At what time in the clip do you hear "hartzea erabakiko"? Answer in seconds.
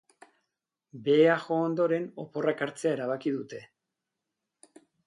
2.67-3.39